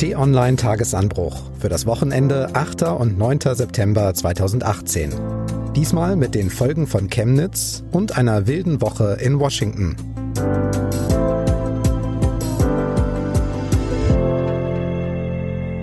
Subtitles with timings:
[0.00, 2.84] T-Online Tagesanbruch für das Wochenende 8.
[2.84, 3.40] und 9.
[3.52, 5.12] September 2018.
[5.76, 9.96] Diesmal mit den Folgen von Chemnitz und einer wilden Woche in Washington.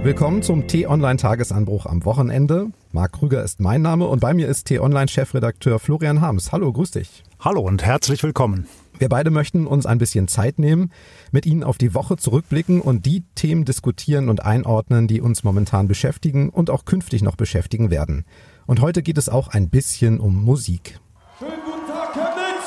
[0.01, 2.71] Willkommen zum T-Online Tagesanbruch am Wochenende.
[2.91, 6.51] Marc Krüger ist mein Name und bei mir ist T-Online Chefredakteur Florian Harms.
[6.51, 7.23] Hallo, grüß dich.
[7.39, 8.65] Hallo und herzlich willkommen.
[8.99, 10.91] Wir beide möchten uns ein bisschen Zeit nehmen,
[11.31, 15.87] mit Ihnen auf die Woche zurückblicken und die Themen diskutieren und einordnen, die uns momentan
[15.87, 18.25] beschäftigen und auch künftig noch beschäftigen werden.
[18.65, 20.99] Und heute geht es auch ein bisschen um Musik.
[21.37, 22.65] Schönen guten Tag, Chemnitz!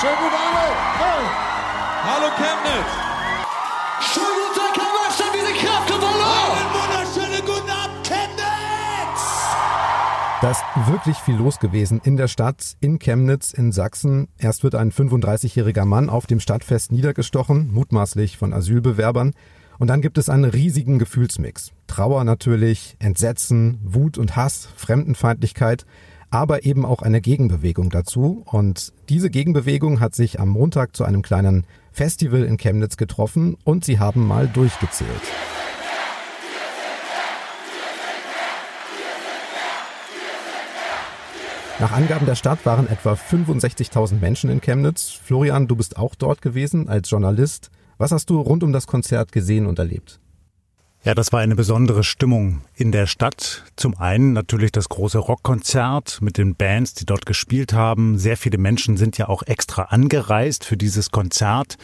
[0.00, 0.76] Schönen guten Abend!
[0.98, 1.22] Hey!
[2.04, 2.90] Hallo, Chemnitz!
[4.14, 4.39] Schönen
[10.42, 14.28] Da ist wirklich viel los gewesen in der Stadt, in Chemnitz, in Sachsen.
[14.38, 19.34] Erst wird ein 35-jähriger Mann auf dem Stadtfest niedergestochen, mutmaßlich von Asylbewerbern.
[19.78, 21.72] Und dann gibt es einen riesigen Gefühlsmix.
[21.88, 25.84] Trauer natürlich, Entsetzen, Wut und Hass, Fremdenfeindlichkeit,
[26.30, 28.42] aber eben auch eine Gegenbewegung dazu.
[28.46, 33.84] Und diese Gegenbewegung hat sich am Montag zu einem kleinen Festival in Chemnitz getroffen und
[33.84, 35.20] sie haben mal durchgezählt.
[41.80, 45.12] Nach Angaben der Stadt waren etwa 65.000 Menschen in Chemnitz.
[45.12, 47.70] Florian, du bist auch dort gewesen als Journalist.
[47.96, 50.20] Was hast du rund um das Konzert gesehen und erlebt?
[51.02, 53.64] Ja, das war eine besondere Stimmung in der Stadt.
[53.74, 58.18] Zum einen natürlich das große Rockkonzert mit den Bands, die dort gespielt haben.
[58.18, 61.78] Sehr viele Menschen sind ja auch extra angereist für dieses Konzert.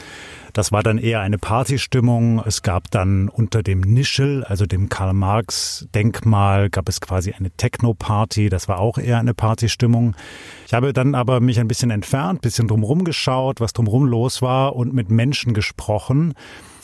[0.53, 2.43] Das war dann eher eine Partystimmung.
[2.45, 8.51] Es gab dann unter dem Nischel, also dem Karl-Marx-Denkmal, gab es quasi eine Techno-Party.
[8.51, 10.15] Das war auch eher eine Partystimmung.
[10.67, 14.77] Ich habe dann aber mich ein bisschen entfernt, bisschen drumherum geschaut, was drumherum los war
[14.77, 16.35] und mit Menschen gesprochen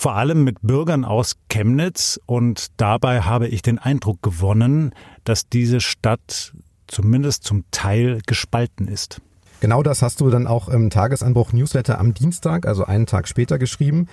[0.03, 5.81] vor allem mit Bürgern aus Chemnitz und dabei habe ich den Eindruck gewonnen, dass diese
[5.81, 6.55] Stadt
[6.89, 9.20] zumindest zum Teil gespalten ist.
[9.61, 13.61] Genau das hast du dann auch im Tagesanbruch Newsletter am Dienstag, also einen Tag später
[13.61, 14.08] geschrieben.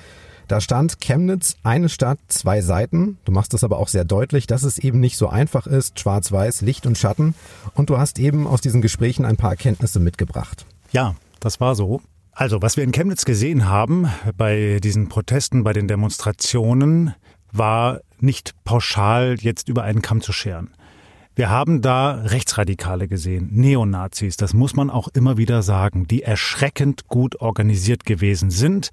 [0.47, 3.17] Da stand Chemnitz, eine Stadt, zwei Seiten.
[3.25, 6.61] Du machst es aber auch sehr deutlich, dass es eben nicht so einfach ist, schwarz-weiß,
[6.61, 7.33] Licht und Schatten.
[7.73, 10.67] Und du hast eben aus diesen Gesprächen ein paar Erkenntnisse mitgebracht.
[10.91, 11.99] Ja, das war so.
[12.39, 14.07] Also, was wir in Chemnitz gesehen haben
[14.37, 17.13] bei diesen Protesten, bei den Demonstrationen,
[17.51, 20.69] war nicht pauschal jetzt über einen Kamm zu scheren.
[21.35, 27.09] Wir haben da Rechtsradikale gesehen, Neonazis, das muss man auch immer wieder sagen, die erschreckend
[27.09, 28.91] gut organisiert gewesen sind,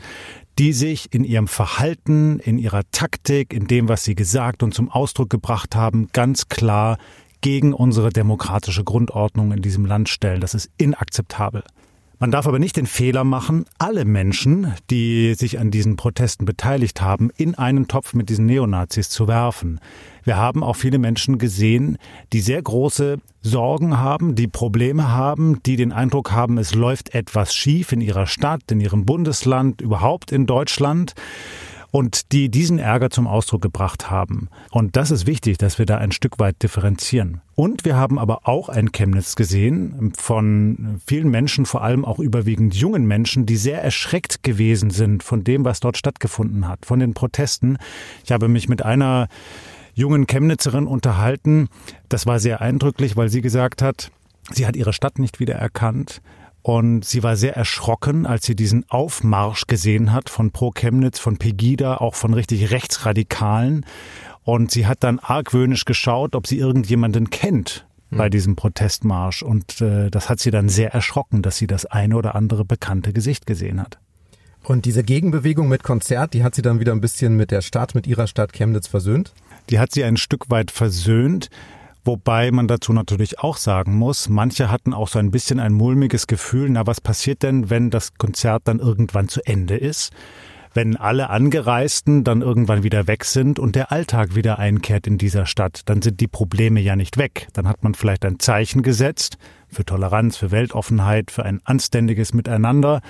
[0.58, 4.90] die sich in ihrem Verhalten, in ihrer Taktik, in dem, was sie gesagt und zum
[4.90, 6.98] Ausdruck gebracht haben, ganz klar
[7.42, 10.40] gegen unsere demokratische Grundordnung in diesem Land stellen.
[10.40, 11.62] Das ist inakzeptabel.
[12.19, 17.03] Man darf aber nicht den Fehler machen, alle Menschen, die sich an diesen Protesten beteiligt
[17.03, 19.81] haben, in einen Topf mit diesen Neonazis zu werfen.
[20.25, 21.99] Wir haben auch viele Menschen gesehen,
[22.32, 27.54] die sehr große Sorgen haben, die Probleme haben, die den Eindruck haben, es läuft etwas
[27.54, 31.12] schief in ihrer Stadt, in ihrem Bundesland, überhaupt in Deutschland
[31.96, 34.50] und die diesen Ärger zum Ausdruck gebracht haben.
[34.70, 37.40] Und das ist wichtig, dass wir da ein Stück weit differenzieren.
[37.54, 42.74] Und wir haben aber auch ein Chemnitz gesehen von vielen Menschen, vor allem auch überwiegend
[42.74, 47.14] jungen Menschen, die sehr erschreckt gewesen sind von dem, was dort stattgefunden hat, von den
[47.14, 47.78] Protesten.
[48.26, 49.28] Ich habe mich mit einer
[49.94, 51.70] jungen Chemnitzerin unterhalten.
[52.10, 54.10] Das war sehr eindrücklich, weil sie gesagt hat,
[54.52, 56.20] sie hat ihre Stadt nicht wiedererkannt.
[56.66, 61.37] Und sie war sehr erschrocken, als sie diesen Aufmarsch gesehen hat von Pro Chemnitz, von
[61.37, 63.87] Pegida, auch von richtig Rechtsradikalen.
[64.43, 68.31] Und sie hat dann argwöhnisch geschaut, ob sie irgendjemanden kennt bei hm.
[68.32, 69.44] diesem Protestmarsch.
[69.44, 73.12] Und äh, das hat sie dann sehr erschrocken, dass sie das eine oder andere bekannte
[73.12, 74.00] Gesicht gesehen hat.
[74.65, 77.94] Und diese Gegenbewegung mit Konzert, die hat sie dann wieder ein bisschen mit der Stadt,
[77.94, 79.34] mit ihrer Stadt Chemnitz versöhnt?
[79.71, 81.48] Die hat sie ein Stück weit versöhnt.
[82.06, 86.28] Wobei man dazu natürlich auch sagen muss, manche hatten auch so ein bisschen ein mulmiges
[86.28, 90.12] Gefühl, na was passiert denn, wenn das Konzert dann irgendwann zu Ende ist?
[90.72, 95.47] Wenn alle Angereisten dann irgendwann wieder weg sind und der Alltag wieder einkehrt in dieser
[95.47, 97.48] Stadt, dann sind die Probleme ja nicht weg.
[97.54, 99.36] Dann hat man vielleicht ein Zeichen gesetzt
[99.66, 103.00] für Toleranz, für Weltoffenheit, für ein anständiges Miteinander.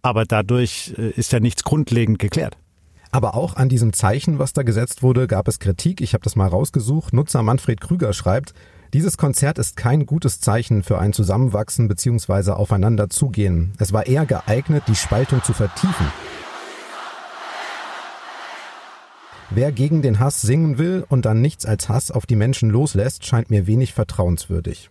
[0.00, 2.56] Aber dadurch äh, ist ja nichts grundlegend geklärt.
[3.10, 6.00] Aber auch an diesem Zeichen, was da gesetzt wurde, gab es Kritik.
[6.00, 7.12] Ich habe das mal rausgesucht.
[7.12, 8.52] Nutzer Manfred Krüger schreibt,
[8.94, 12.52] dieses Konzert ist kein gutes Zeichen für ein Zusammenwachsen bzw.
[12.52, 13.72] aufeinander zugehen.
[13.78, 16.06] Es war eher geeignet, die Spaltung zu vertiefen.
[19.50, 23.26] Wer gegen den Hass singen will und dann nichts als Hass auf die Menschen loslässt,
[23.26, 24.90] scheint mir wenig vertrauenswürdig.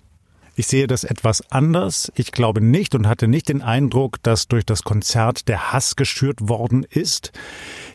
[0.60, 2.12] Ich sehe das etwas anders.
[2.16, 6.50] Ich glaube nicht und hatte nicht den Eindruck, dass durch das Konzert der Hass geschürt
[6.50, 7.32] worden ist.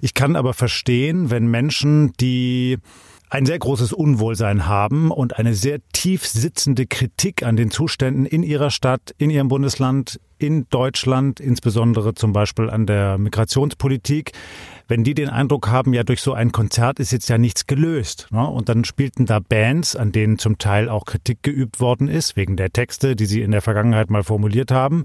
[0.01, 2.79] Ich kann aber verstehen, wenn Menschen, die
[3.31, 8.45] ein sehr großes Unwohlsein haben und eine sehr tief sitzende Kritik an den Zuständen in
[8.45, 14.31] ihrer Stadt, in ihrem Bundesland, in Deutschland, insbesondere zum Beispiel an der Migrationspolitik,
[14.93, 18.27] wenn die den Eindruck haben, ja, durch so ein Konzert ist jetzt ja nichts gelöst.
[18.31, 18.47] Ne?
[18.47, 22.59] Und dann spielten da Bands, an denen zum Teil auch Kritik geübt worden ist, wegen
[22.59, 25.05] der Texte, die sie in der Vergangenheit mal formuliert haben.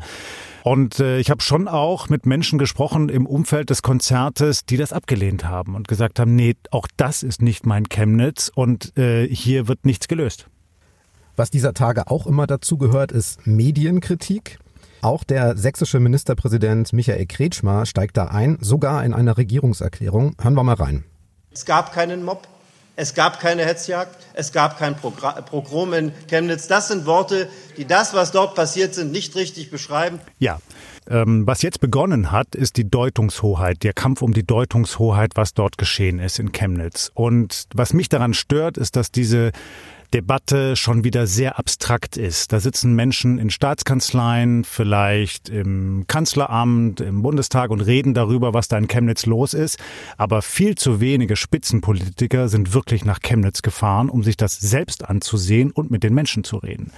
[0.63, 4.91] Und äh, ich habe schon auch mit Menschen gesprochen im Umfeld des Konzertes, die das
[4.91, 9.69] abgelehnt haben und gesagt haben, nee, auch das ist nicht mein Chemnitz und äh, hier
[9.69, 10.49] wird nichts gelöst.
[11.37, 14.59] Was dieser Tage auch immer dazu gehört, ist Medienkritik.
[15.01, 20.35] Auch der sächsische Ministerpräsident Michael Kretschmer steigt da ein, sogar in einer Regierungserklärung.
[20.41, 21.03] Hören wir mal rein.
[21.51, 22.47] Es gab keinen Mob,
[22.95, 26.67] es gab keine Hetzjagd, es gab kein Pogrom in Chemnitz.
[26.67, 27.47] Das sind Worte,
[27.77, 30.19] die das, was dort passiert sind, nicht richtig beschreiben.
[30.39, 30.59] Ja,
[31.09, 35.77] ähm, was jetzt begonnen hat, ist die Deutungshoheit, der Kampf um die Deutungshoheit, was dort
[35.77, 37.11] geschehen ist in Chemnitz.
[37.13, 39.51] Und was mich daran stört, ist, dass diese
[40.13, 42.53] Debatte schon wieder sehr abstrakt ist.
[42.53, 48.77] Da sitzen Menschen in Staatskanzleien, vielleicht im Kanzleramt, im Bundestag und reden darüber, was da
[48.77, 49.79] in Chemnitz los ist.
[50.17, 55.71] Aber viel zu wenige Spitzenpolitiker sind wirklich nach Chemnitz gefahren, um sich das selbst anzusehen
[55.71, 56.91] und mit den Menschen zu reden.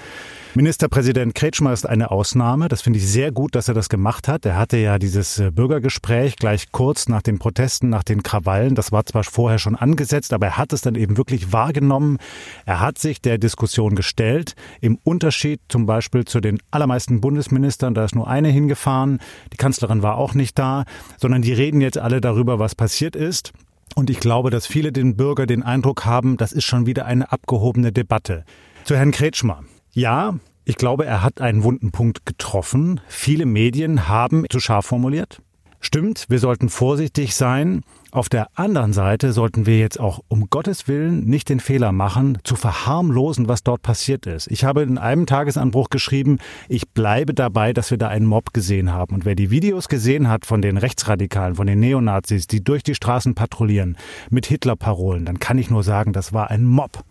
[0.56, 2.70] Ministerpräsident Kretschmer ist eine Ausnahme.
[2.70, 4.48] Das finde ich sehr gut, dass er das gemacht hat.
[4.48, 8.74] Er hatte ja dieses äh, Bürgergespräch gleich kurz nach den Protesten, nach den Krawallen.
[8.74, 12.18] Das war zwar vorher schon angesetzt, aber er hat es dann eben wirklich wahrgenommen.
[12.66, 14.56] Er hat sich der Diskussion gestellt.
[14.82, 19.20] Im Unterschied zum Beispiel zu den allermeisten Bundesministern, da ist nur eine hingefahren.
[19.54, 20.86] Die Kanzlerin war auch nicht da,
[21.18, 23.54] sondern die reden jetzt alle darüber, was passiert ist.
[23.94, 27.32] Und ich glaube, dass viele den Bürger den Eindruck haben, das ist schon wieder eine
[27.32, 28.46] abgehobene Debatte.
[28.84, 29.64] Zu Herrn Kretschmer.
[29.92, 33.02] Ja, ich glaube, er hat einen wunden Punkt getroffen.
[33.08, 35.42] Viele Medien haben zu scharf formuliert.
[35.82, 37.82] Stimmt, wir sollten vorsichtig sein.
[38.12, 42.38] Auf der anderen Seite sollten wir jetzt auch um Gottes Willen nicht den Fehler machen,
[42.44, 44.52] zu verharmlosen, was dort passiert ist.
[44.52, 48.92] Ich habe in einem Tagesanbruch geschrieben, ich bleibe dabei, dass wir da einen Mob gesehen
[48.92, 49.16] haben.
[49.16, 52.96] Und wer die Videos gesehen hat von den Rechtsradikalen, von den Neonazis, die durch die
[52.96, 53.98] Straßen patrouillieren
[54.30, 57.06] mit Hitlerparolen, dann kann ich nur sagen, das war ein Mob.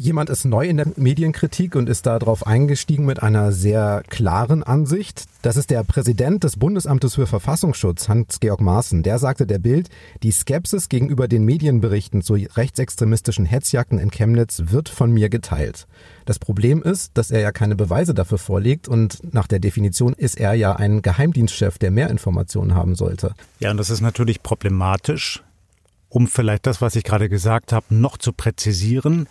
[0.00, 5.24] Jemand ist neu in der Medienkritik und ist darauf eingestiegen mit einer sehr klaren Ansicht.
[5.42, 9.02] Das ist der Präsident des Bundesamtes für Verfassungsschutz, Hans-Georg Maaßen.
[9.02, 9.88] Der sagte der Bild,
[10.22, 15.88] die Skepsis gegenüber den Medienberichten zu rechtsextremistischen Hetzjagden in Chemnitz wird von mir geteilt.
[16.26, 20.38] Das Problem ist, dass er ja keine Beweise dafür vorlegt und nach der Definition ist
[20.38, 23.34] er ja ein Geheimdienstchef, der mehr Informationen haben sollte.
[23.58, 25.42] Ja, und das ist natürlich problematisch.
[26.08, 29.26] Um vielleicht das, was ich gerade gesagt habe, noch zu präzisieren.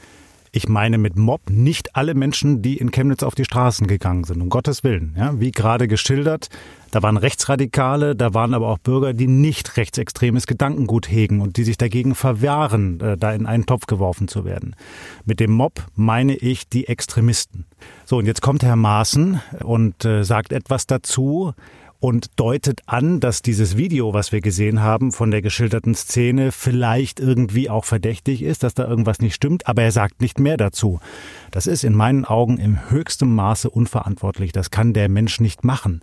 [0.51, 4.41] Ich meine mit Mob nicht alle Menschen, die in Chemnitz auf die Straßen gegangen sind,
[4.41, 5.15] um Gottes Willen.
[5.17, 6.49] Ja, wie gerade geschildert,
[6.91, 11.63] da waren Rechtsradikale, da waren aber auch Bürger, die nicht rechtsextremes Gedankengut hegen und die
[11.63, 14.75] sich dagegen verwehren, äh, da in einen Topf geworfen zu werden.
[15.25, 17.65] Mit dem Mob meine ich die Extremisten.
[18.05, 21.53] So, und jetzt kommt Herr Maaßen und äh, sagt etwas dazu,
[21.99, 27.19] und deutet an, dass dieses Video, was wir gesehen haben von der geschilderten Szene, vielleicht
[27.19, 30.99] irgendwie auch verdächtig ist, dass da irgendwas nicht stimmt, aber er sagt nicht mehr dazu.
[31.51, 34.51] Das ist in meinen Augen im höchsten Maße unverantwortlich.
[34.51, 36.01] Das kann der Mensch nicht machen.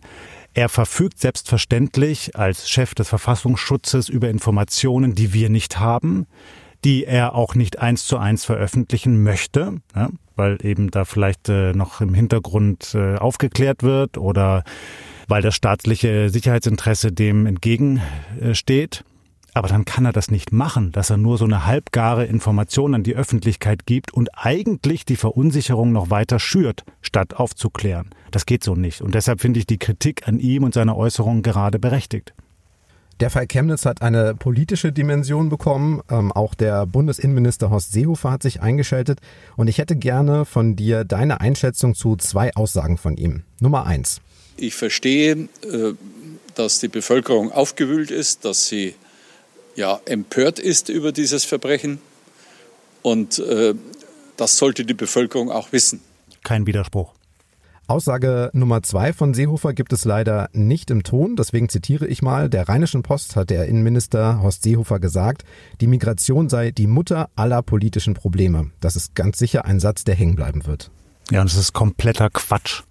[0.52, 6.26] Er verfügt selbstverständlich als Chef des Verfassungsschutzes über Informationen, die wir nicht haben,
[6.84, 11.72] die er auch nicht eins zu eins veröffentlichen möchte, ja, weil eben da vielleicht äh,
[11.72, 14.64] noch im Hintergrund äh, aufgeklärt wird oder
[15.28, 19.04] weil das staatliche Sicherheitsinteresse dem entgegensteht.
[19.56, 23.04] Aber dann kann er das nicht machen, dass er nur so eine halbgare Information an
[23.04, 28.10] die Öffentlichkeit gibt und eigentlich die Verunsicherung noch weiter schürt, statt aufzuklären.
[28.32, 29.00] Das geht so nicht.
[29.00, 32.34] Und deshalb finde ich die Kritik an ihm und seiner Äußerungen gerade berechtigt.
[33.20, 36.00] Der Fall Chemnitz hat eine politische Dimension bekommen.
[36.10, 39.20] Ähm, auch der Bundesinnenminister Horst Seehofer hat sich eingeschaltet.
[39.56, 43.44] Und ich hätte gerne von dir deine Einschätzung zu zwei Aussagen von ihm.
[43.60, 44.20] Nummer eins.
[44.56, 45.94] Ich verstehe, äh,
[46.54, 48.94] dass die Bevölkerung aufgewühlt ist, dass sie
[49.76, 51.98] ja empört ist über dieses Verbrechen.
[53.02, 53.74] Und äh,
[54.36, 56.00] das sollte die Bevölkerung auch wissen.
[56.42, 57.12] Kein Widerspruch.
[57.86, 62.48] Aussage Nummer zwei von Seehofer gibt es leider nicht im Ton, deswegen zitiere ich mal.
[62.48, 65.44] Der Rheinischen Post hat der Innenminister Horst Seehofer gesagt,
[65.82, 68.70] die Migration sei die Mutter aller politischen Probleme.
[68.80, 70.90] Das ist ganz sicher ein Satz, der hängen bleiben wird.
[71.30, 72.84] Ja, und das ist kompletter Quatsch.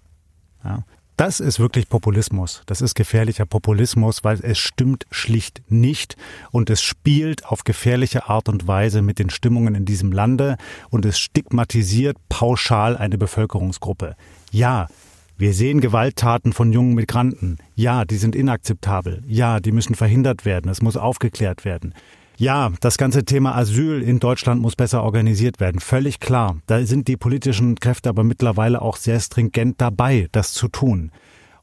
[0.62, 0.84] Ja.
[1.16, 2.62] Das ist wirklich Populismus.
[2.66, 6.16] Das ist gefährlicher Populismus, weil es stimmt schlicht nicht
[6.50, 10.56] und es spielt auf gefährliche Art und Weise mit den Stimmungen in diesem Lande
[10.90, 14.16] und es stigmatisiert pauschal eine Bevölkerungsgruppe.
[14.50, 14.88] Ja,
[15.36, 17.58] Wir sehen Gewalttaten von jungen Migranten.
[17.74, 19.24] Ja, die sind inakzeptabel.
[19.26, 20.70] Ja, die müssen verhindert werden.
[20.70, 21.92] Es muss aufgeklärt werden.
[22.36, 25.80] Ja, das ganze Thema Asyl in Deutschland muss besser organisiert werden.
[25.80, 26.56] Völlig klar.
[26.66, 31.12] Da sind die politischen Kräfte aber mittlerweile auch sehr stringent dabei, das zu tun.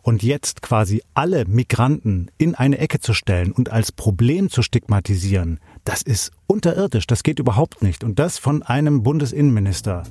[0.02, 5.60] Und jetzt quasi alle Migranten in eine Ecke zu stellen und als Problem zu stigmatisieren,
[5.84, 7.06] das ist unterirdisch.
[7.06, 8.04] Das geht überhaupt nicht.
[8.04, 10.04] Und das von einem Bundesinnenminister.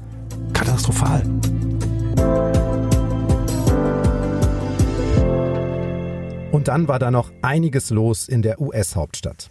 [0.52, 1.23] Katastrophal.
[6.52, 9.50] Und dann war da noch einiges los in der US-Hauptstadt.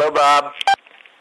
[0.00, 0.52] Hello, Bob.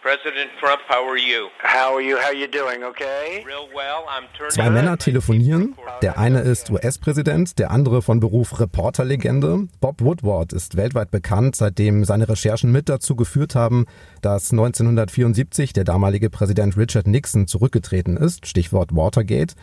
[0.04, 1.50] President Trump, how are you?
[1.64, 2.16] How are you?
[2.16, 2.84] How are you doing?
[2.84, 3.44] Okay.
[3.44, 4.06] Real well.
[4.08, 5.76] I'm turning Zwei Männer telefonieren.
[6.04, 9.68] Der eine ist US-Präsident, der andere von Beruf Reporterlegende.
[9.82, 13.88] Bob Woodward ist weltweit bekannt, seitdem seine Recherchen mit dazu geführt haben,
[14.22, 18.46] dass 1974 der damalige Präsident Richard Nixon zurückgetreten ist.
[18.46, 19.56] Stichwort Watergate.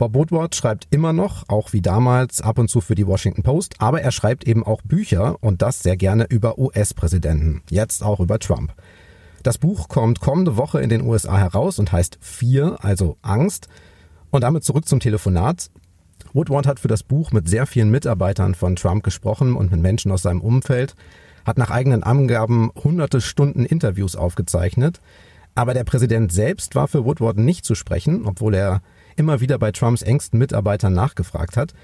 [0.00, 3.74] Bob Woodward schreibt immer noch, auch wie damals, ab und zu für die Washington Post,
[3.80, 7.60] aber er schreibt eben auch Bücher und das sehr gerne über US-Präsidenten.
[7.68, 8.72] Jetzt auch über Trump.
[9.42, 13.68] Das Buch kommt kommende Woche in den USA heraus und heißt Fear, also Angst.
[14.30, 15.70] Und damit zurück zum Telefonat.
[16.32, 20.12] Woodward hat für das Buch mit sehr vielen Mitarbeitern von Trump gesprochen und mit Menschen
[20.12, 20.94] aus seinem Umfeld,
[21.44, 24.98] hat nach eigenen Angaben hunderte Stunden Interviews aufgezeichnet.
[25.54, 28.80] Aber der Präsident selbst war für Woodward nicht zu sprechen, obwohl er
[29.16, 31.74] immer wieder bei Trumps engsten Mitarbeitern nachgefragt hat.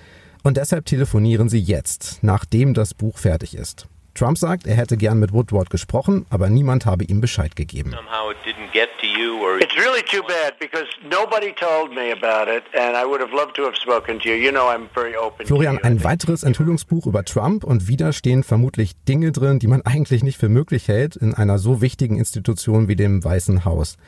[0.43, 3.89] Und deshalb telefonieren sie jetzt, nachdem das Buch fertig ist.
[4.17, 7.91] Trump sagt, er hätte gern mit Woodward gesprochen, aber niemand habe ihm Bescheid gegeben.
[7.91, 12.13] Somehow it didn't get to you or It's really too bad because nobody told me
[12.13, 14.35] about it, and I would have loved to have spoken to you.
[14.35, 15.47] You know, I'm very open.
[15.47, 20.25] Florian, ein weiteres Enthüllungsbuch über Trump und wieder stehen vermutlich Dinge drin, die man eigentlich
[20.25, 23.99] nicht für möglich hält in einer so wichtigen Institution wie dem Weißen Haus.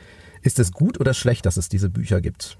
[0.41, 2.57] Ist es gut oder schlecht, dass es diese Bücher gibt?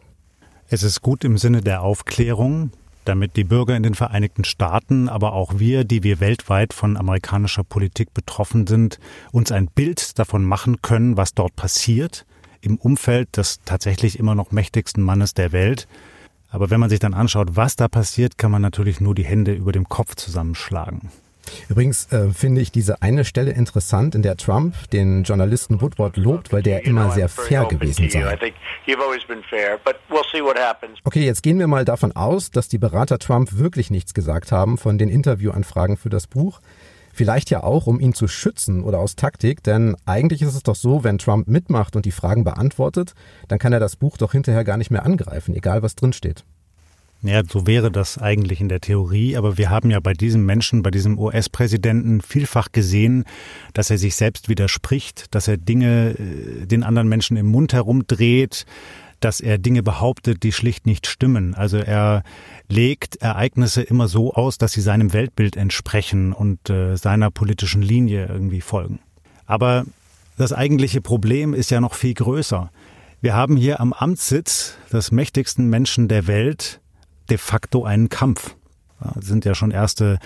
[0.71, 2.69] Es ist gut im Sinne der Aufklärung,
[3.03, 7.63] damit die Bürger in den Vereinigten Staaten, aber auch wir, die wir weltweit von amerikanischer
[7.63, 8.99] Politik betroffen sind,
[9.31, 12.27] uns ein Bild davon machen können, was dort passiert
[12.61, 15.87] im Umfeld des tatsächlich immer noch mächtigsten Mannes der Welt.
[16.49, 19.53] Aber wenn man sich dann anschaut, was da passiert, kann man natürlich nur die Hände
[19.53, 21.09] über dem Kopf zusammenschlagen.
[21.69, 26.51] Übrigens äh, finde ich diese eine Stelle interessant, in der Trump den Journalisten Woodward lobt,
[26.51, 28.37] weil der immer I'm sehr fair gewesen sei.
[31.03, 34.77] Okay, jetzt gehen wir mal davon aus, dass die Berater Trump wirklich nichts gesagt haben
[34.77, 36.59] von den Interviewanfragen für das Buch.
[37.13, 40.75] Vielleicht ja auch, um ihn zu schützen oder aus Taktik, denn eigentlich ist es doch
[40.75, 43.13] so, wenn Trump mitmacht und die Fragen beantwortet,
[43.47, 46.45] dann kann er das Buch doch hinterher gar nicht mehr angreifen, egal was drinsteht.
[47.21, 50.83] Ja, so wäre das eigentlich in der Theorie, aber wir haben ja bei diesem Menschen,
[50.83, 53.25] bei diesem US-Präsidenten vielfach gesehen,
[53.73, 58.65] dass er sich selbst widerspricht, dass er Dinge äh, den anderen Menschen im Mund herumdreht,
[59.19, 61.55] dass er Dinge behauptet, die schlicht nicht stimmen.
[61.55, 62.23] Also er
[62.69, 68.27] legt Ereignisse immer so aus, dass sie seinem Weltbild entsprechen und äh, seiner politischen Linie
[68.27, 68.99] irgendwie folgen.
[69.45, 69.85] Aber
[70.37, 72.71] das eigentliche Problem ist ja noch viel größer.
[73.19, 76.78] Wir haben hier am Amtssitz des mächtigsten Menschen der Welt
[77.29, 78.55] de facto einen Kampf.
[79.03, 80.19] Ja, sind ja schon erste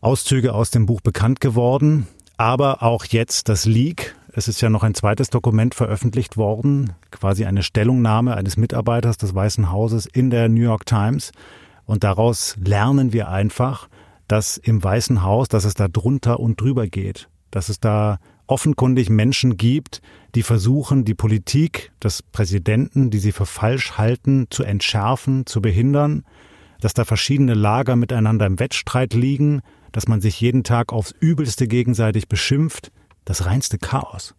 [0.00, 4.16] Auszüge aus dem Buch bekannt geworden, aber auch jetzt das Leak.
[4.32, 9.34] Es ist ja noch ein zweites Dokument veröffentlicht worden, quasi eine Stellungnahme eines Mitarbeiters des
[9.34, 11.32] Weißen Hauses in der New York Times.
[11.86, 13.88] Und daraus lernen wir einfach,
[14.28, 19.08] dass im Weißen Haus, dass es da drunter und drüber geht, dass es da offenkundig
[19.08, 20.02] Menschen gibt,
[20.34, 26.24] die versuchen, die Politik des Präsidenten, die sie für falsch halten, zu entschärfen, zu behindern,
[26.80, 29.60] dass da verschiedene Lager miteinander im Wettstreit liegen,
[29.92, 32.92] dass man sich jeden Tag aufs Übelste gegenseitig beschimpft,
[33.24, 34.34] das reinste Chaos.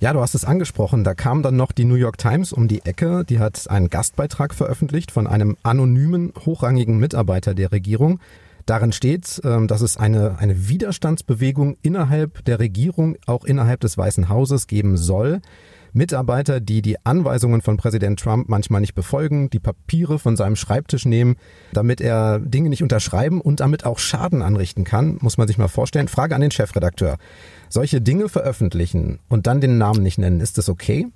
[0.00, 2.84] Ja, du hast es angesprochen, da kam dann noch die New York Times um die
[2.84, 8.20] Ecke, die hat einen Gastbeitrag veröffentlicht von einem anonymen, hochrangigen Mitarbeiter der Regierung.
[8.68, 14.28] Darin steht, ähm, dass es eine, eine Widerstandsbewegung innerhalb der Regierung, auch innerhalb des Weißen
[14.28, 15.40] Hauses geben soll.
[15.94, 21.06] Mitarbeiter, die die Anweisungen von Präsident Trump manchmal nicht befolgen, die Papiere von seinem Schreibtisch
[21.06, 21.36] nehmen,
[21.72, 25.68] damit er Dinge nicht unterschreiben und damit auch Schaden anrichten kann, muss man sich mal
[25.68, 26.08] vorstellen.
[26.08, 27.16] Frage an den Chefredakteur.
[27.70, 31.06] Solche Dinge veröffentlichen und dann den Namen nicht nennen, ist das okay?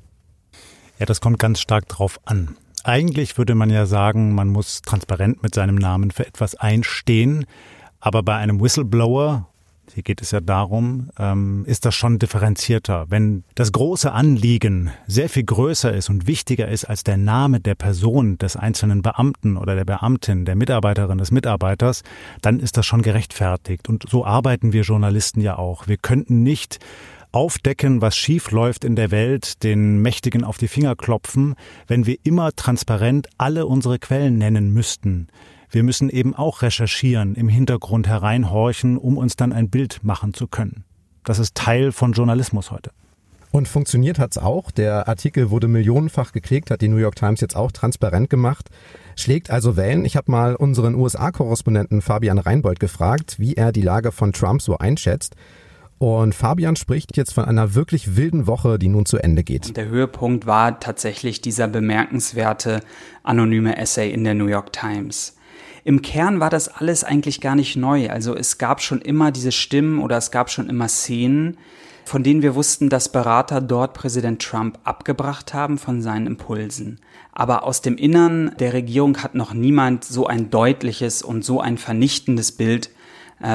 [0.99, 2.57] Ja, das kommt ganz stark drauf an.
[2.85, 7.47] Eigentlich würde man ja sagen, man muss transparent mit seinem Namen für etwas einstehen.
[8.01, 9.47] Aber bei einem Whistleblower,
[9.95, 13.07] hier geht es ja darum, ähm, ist das schon differenzierter.
[13.09, 17.77] Wenn das große Anliegen sehr viel größer ist und wichtiger ist als der Name der
[17.77, 22.03] Person, des einzelnen Beamten oder der Beamtin, der Mitarbeiterin, des Mitarbeiters,
[22.41, 23.89] dann ist das schon gerechtfertigt.
[23.89, 25.87] Und so arbeiten wir Journalisten ja auch.
[25.87, 26.81] Wir könnten nicht
[27.33, 31.55] aufdecken, was schief läuft in der Welt, den Mächtigen auf die Finger klopfen,
[31.87, 35.29] wenn wir immer transparent alle unsere Quellen nennen müssten.
[35.71, 40.47] Wir müssen eben auch recherchieren, im Hintergrund hereinhorchen, um uns dann ein Bild machen zu
[40.47, 40.85] können.
[41.25, 42.91] Das ist Teil von Journalismus heute.
[43.53, 44.71] Und funktioniert hat's auch.
[44.71, 48.71] Der Artikel wurde millionenfach geklickt, hat die New York Times jetzt auch transparent gemacht.
[49.15, 50.07] Schlägt also Wellen.
[50.07, 54.79] Ich habe mal unseren USA-Korrespondenten Fabian Reinbold gefragt, wie er die Lage von Trump so
[54.79, 55.37] einschätzt.
[56.03, 59.77] Und Fabian spricht jetzt von einer wirklich wilden Woche, die nun zu Ende geht.
[59.77, 62.81] Der Höhepunkt war tatsächlich dieser bemerkenswerte
[63.23, 65.37] anonyme Essay in der New York Times.
[65.85, 68.11] Im Kern war das alles eigentlich gar nicht neu.
[68.11, 71.57] Also es gab schon immer diese Stimmen oder es gab schon immer Szenen,
[72.05, 76.99] von denen wir wussten, dass Berater dort Präsident Trump abgebracht haben von seinen Impulsen.
[77.31, 81.79] Aber aus dem Innern der Regierung hat noch niemand so ein deutliches und so ein
[81.79, 82.91] vernichtendes Bild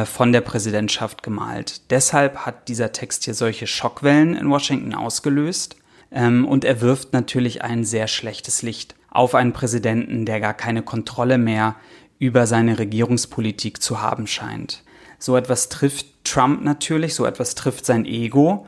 [0.06, 1.89] von der Präsidentschaft gemalt.
[1.91, 5.77] Deshalb hat dieser Text hier solche Schockwellen in Washington ausgelöst
[6.12, 10.84] ähm, und er wirft natürlich ein sehr schlechtes Licht auf einen Präsidenten, der gar keine
[10.84, 11.75] Kontrolle mehr
[12.20, 14.84] über seine Regierungspolitik zu haben scheint.
[15.20, 18.67] So etwas trifft Trump natürlich, so etwas trifft sein Ego.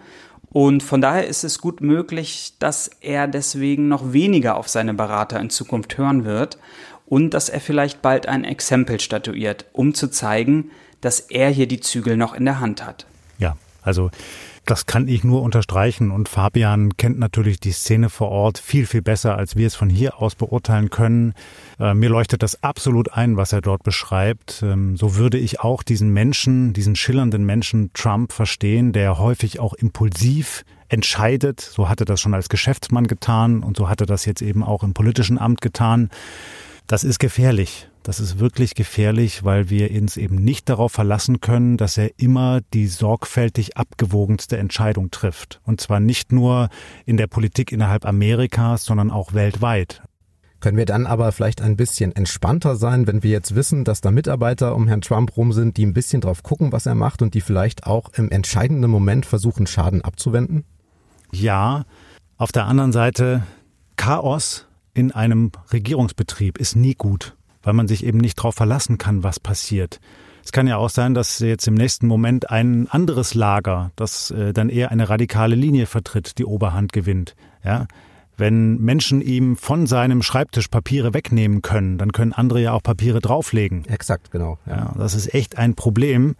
[0.51, 5.39] Und von daher ist es gut möglich, dass er deswegen noch weniger auf seine Berater
[5.39, 6.57] in Zukunft hören wird
[7.05, 11.79] und dass er vielleicht bald ein Exempel statuiert, um zu zeigen, dass er hier die
[11.79, 13.05] Zügel noch in der Hand hat.
[13.37, 14.11] Ja, also
[14.69, 19.01] das kann ich nur unterstreichen und Fabian kennt natürlich die Szene vor Ort viel, viel
[19.01, 21.33] besser, als wir es von hier aus beurteilen können.
[21.79, 24.61] Äh, mir leuchtet das absolut ein, was er dort beschreibt.
[24.61, 29.73] Ähm, so würde ich auch diesen Menschen, diesen schillernden Menschen Trump verstehen, der häufig auch
[29.73, 31.61] impulsiv entscheidet.
[31.61, 34.93] So hatte das schon als Geschäftsmann getan und so hatte das jetzt eben auch im
[34.93, 36.11] politischen Amt getan.
[36.85, 37.87] Das ist gefährlich.
[38.09, 42.59] Das ist wirklich gefährlich, weil wir uns eben nicht darauf verlassen können, dass er immer
[42.73, 45.61] die sorgfältig abgewogenste Entscheidung trifft.
[45.63, 46.69] Und zwar nicht nur
[47.05, 50.01] in der Politik innerhalb Amerikas, sondern auch weltweit.
[50.59, 54.09] Können wir dann aber vielleicht ein bisschen entspannter sein, wenn wir jetzt wissen, dass da
[54.09, 57.35] Mitarbeiter um Herrn Trump rum sind, die ein bisschen drauf gucken, was er macht und
[57.35, 60.65] die vielleicht auch im entscheidenden Moment versuchen, Schaden abzuwenden?
[61.31, 61.85] Ja,
[62.37, 63.43] auf der anderen Seite,
[63.97, 67.35] Chaos in einem Regierungsbetrieb ist nie gut,
[67.69, 69.99] weil man sich eben nicht darauf verlassen kann, was passiert.
[70.43, 74.53] Es kann ja auch sein, dass jetzt im nächsten Moment ein anderes Lager, das äh,
[74.53, 77.35] dann eher eine radikale Linie vertritt, die Oberhand gewinnt.
[77.63, 77.85] Ja?
[78.37, 83.19] Wenn Menschen ihm von seinem Schreibtisch Papiere wegnehmen können, dann können andere ja auch Papiere
[83.19, 83.85] drauflegen.
[83.85, 84.57] Exakt, genau.
[84.65, 84.75] Ja.
[84.75, 86.35] ja, das ist echt ein Problem.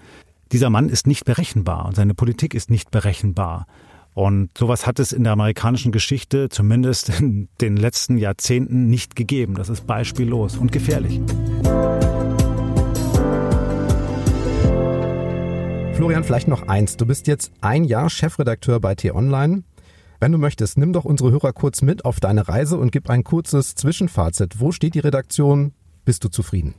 [0.51, 3.67] Dieser Mann ist nicht berechenbar und seine Politik ist nicht berechenbar.
[4.19, 9.55] Und sowas hat es in der amerikanischen Geschichte, zumindest in den letzten Jahrzehnten, nicht gegeben.
[9.55, 11.21] Das ist beispiellos und gefährlich.
[15.93, 16.97] Florian, vielleicht noch eins.
[16.97, 19.63] Du bist jetzt ein Jahr Chefredakteur bei T-Online.
[20.19, 23.23] Wenn du möchtest, nimm doch unsere Hörer kurz mit auf deine Reise und gib ein
[23.23, 24.59] kurzes Zwischenfazit.
[24.59, 25.71] Wo steht die Redaktion?
[26.03, 26.75] Bist du zufrieden?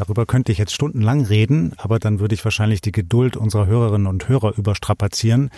[0.00, 4.06] Darüber könnte ich jetzt stundenlang reden, aber dann würde ich wahrscheinlich die Geduld unserer Hörerinnen
[4.06, 5.50] und Hörer überstrapazieren.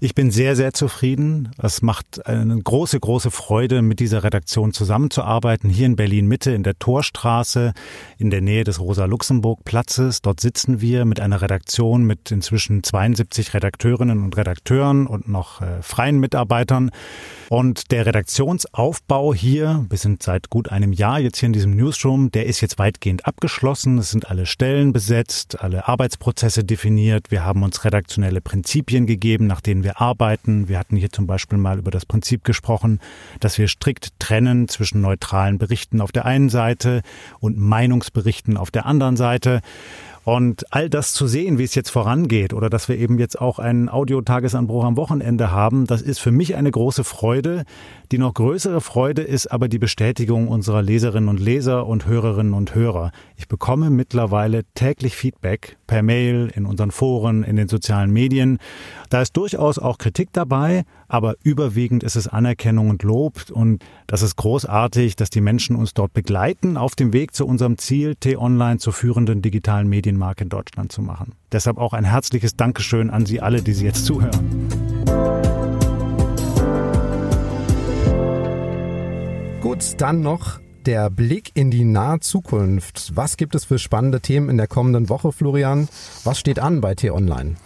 [0.00, 1.50] Ich bin sehr, sehr zufrieden.
[1.58, 5.70] Es macht eine große, große Freude, mit dieser Redaktion zusammenzuarbeiten.
[5.70, 7.72] Hier in Berlin Mitte, in der Torstraße,
[8.18, 10.22] in der Nähe des Rosa-Luxemburg-Platzes.
[10.22, 15.80] Dort sitzen wir mit einer Redaktion mit inzwischen 72 Redakteurinnen und Redakteuren und noch äh,
[15.82, 16.90] freien Mitarbeitern.
[17.48, 22.32] Und der Redaktionsaufbau hier, wir sind seit gut einem Jahr jetzt hier in diesem Newsroom,
[22.32, 23.83] der ist jetzt weitgehend abgeschlossen.
[23.86, 27.30] Es sind alle Stellen besetzt, alle Arbeitsprozesse definiert.
[27.30, 30.68] Wir haben uns redaktionelle Prinzipien gegeben, nach denen wir arbeiten.
[30.68, 32.98] Wir hatten hier zum Beispiel mal über das Prinzip gesprochen,
[33.40, 37.02] dass wir strikt trennen zwischen neutralen Berichten auf der einen Seite
[37.40, 39.60] und Meinungsberichten auf der anderen Seite.
[40.24, 43.58] Und all das zu sehen, wie es jetzt vorangeht oder dass wir eben jetzt auch
[43.58, 47.64] einen Audiotagesanbruch am Wochenende haben, das ist für mich eine große Freude.
[48.10, 52.74] Die noch größere Freude ist aber die Bestätigung unserer Leserinnen und Leser und Hörerinnen und
[52.74, 53.12] Hörer.
[53.36, 58.58] Ich bekomme mittlerweile täglich Feedback per Mail, in unseren Foren, in den sozialen Medien.
[59.10, 64.22] Da ist durchaus auch Kritik dabei, aber überwiegend ist es Anerkennung und Lob und das
[64.22, 68.78] ist großartig, dass die Menschen uns dort begleiten auf dem Weg zu unserem Ziel, T-Online
[68.78, 71.36] zur führenden digitalen Medienmarke in Deutschland zu machen.
[71.52, 74.68] Deshalb auch ein herzliches Dankeschön an Sie alle, die Sie jetzt zuhören.
[79.60, 83.12] Gut, dann noch der Blick in die nahe Zukunft.
[83.14, 85.88] Was gibt es für spannende Themen in der kommenden Woche, Florian?
[86.24, 87.56] Was steht an bei T-Online?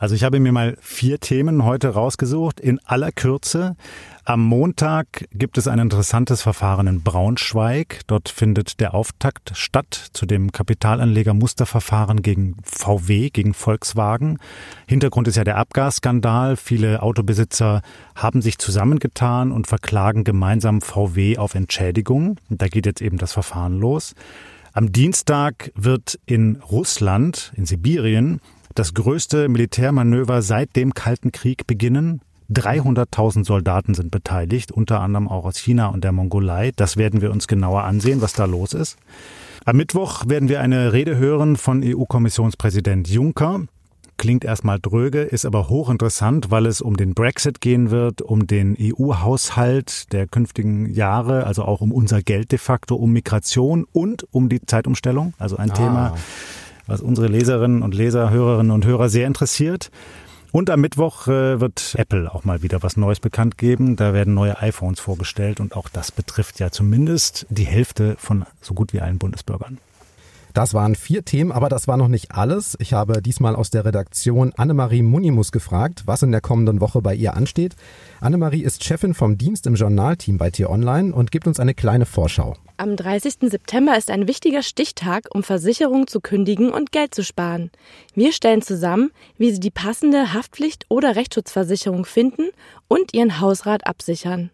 [0.00, 3.76] Also ich habe mir mal vier Themen heute rausgesucht, in aller Kürze.
[4.24, 8.00] Am Montag gibt es ein interessantes Verfahren in Braunschweig.
[8.06, 14.38] Dort findet der Auftakt statt zu dem Kapitalanleger-Musterverfahren gegen VW, gegen Volkswagen.
[14.86, 16.56] Hintergrund ist ja der Abgasskandal.
[16.56, 17.82] Viele Autobesitzer
[18.14, 22.38] haben sich zusammengetan und verklagen gemeinsam VW auf Entschädigung.
[22.48, 24.14] Da geht jetzt eben das Verfahren los.
[24.72, 28.40] Am Dienstag wird in Russland, in Sibirien,
[28.74, 32.20] das größte Militärmanöver seit dem Kalten Krieg beginnen.
[32.52, 36.72] 300.000 Soldaten sind beteiligt, unter anderem auch aus China und der Mongolei.
[36.74, 38.98] Das werden wir uns genauer ansehen, was da los ist.
[39.64, 43.66] Am Mittwoch werden wir eine Rede hören von EU-Kommissionspräsident Juncker.
[44.16, 48.76] Klingt erstmal dröge, ist aber hochinteressant, weil es um den Brexit gehen wird, um den
[48.78, 54.48] EU-Haushalt der künftigen Jahre, also auch um unser Geld de facto, um Migration und um
[54.48, 55.32] die Zeitumstellung.
[55.38, 55.74] Also ein ah.
[55.74, 56.16] Thema,
[56.90, 59.90] was unsere Leserinnen und Leser, Hörerinnen und Hörer sehr interessiert.
[60.52, 63.94] Und am Mittwoch äh, wird Apple auch mal wieder was Neues bekannt geben.
[63.94, 68.74] Da werden neue iPhones vorgestellt und auch das betrifft ja zumindest die Hälfte von so
[68.74, 69.78] gut wie allen Bundesbürgern.
[70.52, 72.76] Das waren vier Themen, aber das war noch nicht alles.
[72.80, 77.14] Ich habe diesmal aus der Redaktion Annemarie Munimus gefragt, was in der kommenden Woche bei
[77.14, 77.76] ihr ansteht.
[78.20, 82.56] Annemarie ist Chefin vom Dienst im Journalteam bei T-Online und gibt uns eine kleine Vorschau.
[82.78, 83.34] Am 30.
[83.42, 87.70] September ist ein wichtiger Stichtag, um Versicherungen zu kündigen und Geld zu sparen.
[88.14, 92.48] Wir stellen zusammen, wie Sie die passende Haftpflicht- oder Rechtsschutzversicherung finden
[92.88, 94.50] und Ihren Hausrat absichern.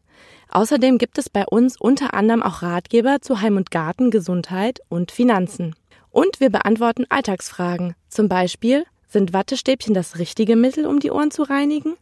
[0.51, 5.11] Außerdem gibt es bei uns unter anderem auch Ratgeber zu Heim und Garten, Gesundheit und
[5.11, 5.75] Finanzen.
[6.16, 7.94] Und wir beantworten Alltagsfragen.
[8.09, 11.92] Zum Beispiel, sind Wattestäbchen das richtige Mittel, um die Ohren zu reinigen?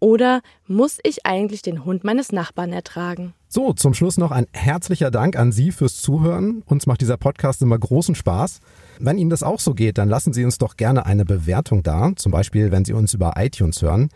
[0.00, 3.34] Oder muss ich eigentlich den Hund meines Nachbarn ertragen?
[3.46, 6.62] So, zum Schluss noch ein herzlicher Dank an Sie fürs Zuhören.
[6.64, 8.60] Uns macht dieser Podcast immer großen Spaß.
[9.00, 12.12] Wenn Ihnen das auch so geht, dann lassen Sie uns doch gerne eine Bewertung da.
[12.16, 14.08] Zum Beispiel, wenn Sie uns über iTunes hören.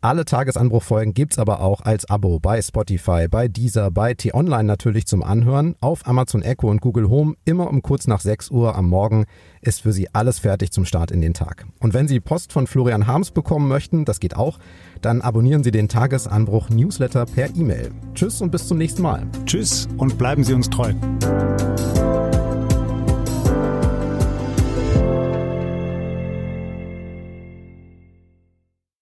[0.00, 5.24] Alle Tagesanbruchfolgen gibt's aber auch als Abo bei Spotify, bei Deezer, bei T-Online natürlich zum
[5.24, 7.34] Anhören, auf Amazon Echo und Google Home.
[7.44, 9.24] Immer um kurz nach 6 Uhr am Morgen
[9.60, 11.66] ist für Sie alles fertig zum Start in den Tag.
[11.80, 14.60] Und wenn Sie Post von Florian Harms bekommen möchten, das geht auch,
[15.02, 17.90] dann abonnieren Sie den Tagesanbruch Newsletter per E-Mail.
[18.14, 19.26] Tschüss und bis zum nächsten Mal.
[19.46, 20.92] Tschüss und bleiben Sie uns treu.